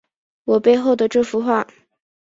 [0.45, 1.67] 我背后的这幅画